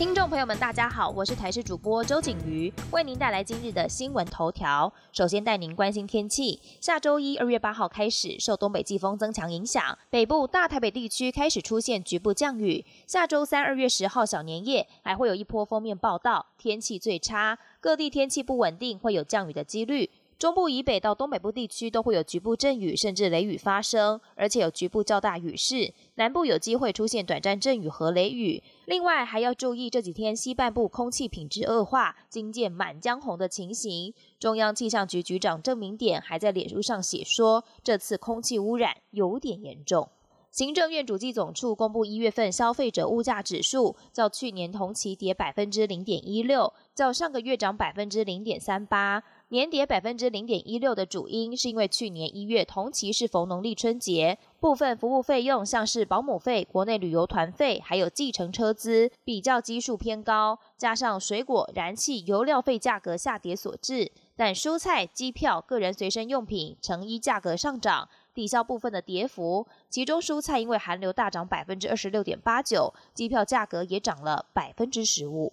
[0.00, 4.90] 听众朋友们，大家好，我是台视主播周景瑜，为您带来今日的新闻头条。
[5.12, 12.82] 首先带您关心天气，下周一二月八号开始，受东北季风增强影响，北部大台北地区开始出现局部降雨。
[13.06, 20.08] 下周三二月十号小年夜还会有一波封面报道，天气最差，各地天气不稳定，会有降雨的几率。
[20.40, 25.92] 中部以北到东北部地区都会有局部阵雨，甚至雷雨发生，而且有局部较大雨势。
[26.14, 28.62] 南部有机会出现短暂阵雨和雷雨。
[28.86, 34.14] 另外还要注意这几天西半部空气品质恶化，惊见满江红的情形。
[34.38, 40.08] 中央气象局局长郑明典还在脸书上写说，这次空气污染有点严重。
[40.50, 49.22] 行政院主计总处公布一月份消费者物价指数，较去年同期跌百分之零点一六，较上个月涨百分之零点三八。
[49.52, 64.12] 年跌百分之零点一六的主因，是因为去年一月同期是逢农历春节，部分服务费用像是保姆费、国内旅游团费，还有计程车资，比较基数偏高，加上水果、燃气、油料费价格下跌所致。
[64.36, 69.66] 但蔬菜、机票、个人随身用品、成衣价格上涨，抵消部分的跌幅。
[69.88, 75.52] 其中蔬菜因为寒流大涨百分之二十六点八九，机票价格也涨了百分之十五。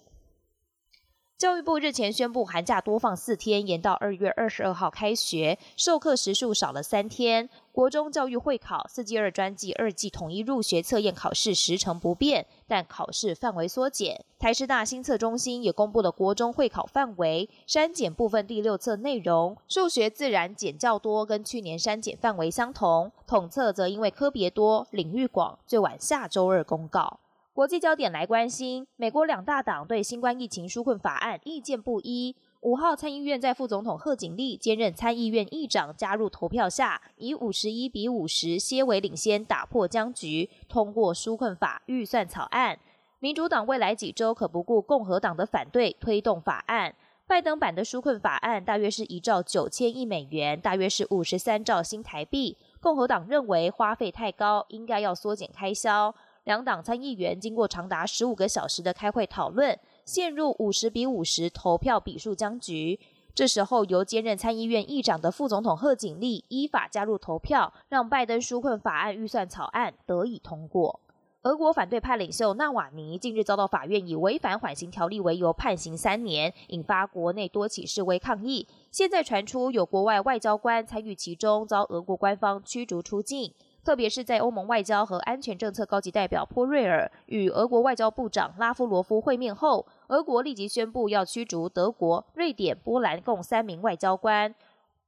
[1.38, 7.48] 教育部日前宣布，寒假多放四天，延到二月二十二号开学，授课时数少了三天。
[7.70, 14.24] 国中教育会考四季二专季二季统一入学测验考试时程不变，但考试范围缩减。
[14.36, 23.12] 台师大新测中心也公布了国中会考范围，删减部分第六册内容，数学自然减较多，跟去年删减范围相同。
[23.28, 27.20] 统测则因为科别多、领域广，最晚下周二公告。
[27.58, 32.36] 国际焦点来关心，美国两大党对新冠疫情纾困法案意见不一。
[32.60, 42.78] 五号参议院在副总统贺锦丽兼任参议院议长加入投票下，以五十一比五十些为领先，打破僵局，通过纾困法预算草案。
[43.18, 46.94] 民主党未来几周可不顾共和党的反对，推动法案。
[47.26, 52.56] 拜登版的纾困法案大约是一兆九千亿美元，大约是五十三兆新台币。
[52.80, 56.14] 共和党认为花费太高，应该要缩减开销。
[56.48, 62.98] 两党参议员经过长达十五个小时的开会讨论，陷入五十比五十投票比数僵局。
[63.34, 71.00] 这时候，由兼任参议院议长的副总统贺锦丽依法加入投票，让拜登纾困法案预算草案得以通过。
[71.42, 78.66] 俄国反对派领袖纳瓦尼近日遭到法院以违反缓刑条例为由判刑三年，引发国内多起示威抗议。
[78.90, 83.52] 现在传出有国外外交官参与其中，遭俄国官方驱逐出境。
[83.88, 94.54] 特别是在欧盟外交和安全政策高级代表波瑞尔与俄国外交部长拉夫罗夫会面后，俄国立即宣布要驱逐德国、瑞典、波兰共三名外交官。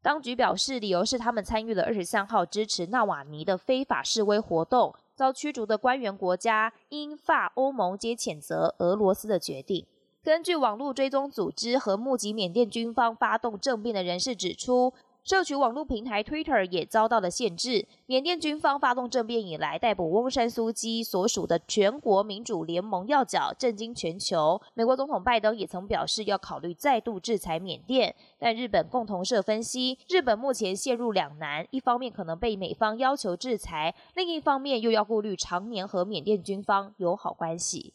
[0.00, 4.94] 当局表示，理由是他们参与了二十三号支持纳瓦尼的非法示威活动。
[5.14, 9.84] 遭驱逐的官员国家英法欧盟皆谴责俄罗斯的决定。
[10.24, 14.94] 根据网络追踪组织和目击缅甸军方发动政变的人士指出。
[15.30, 17.86] 社群网络平台 Twitter 也遭到了限制。
[18.06, 24.60] 缅甸军方发动政变以来，逮捕翁山苏基所属的全国民主联盟要角，震惊全球。
[24.74, 28.12] 美国总统拜登也曾表示要考虑再度制裁缅甸。
[28.40, 37.94] 但日本共同社分析，日本目前陷入两难：一方面可能被美方要求制裁，另一方面又要顾虑常年和缅甸军方友好关系。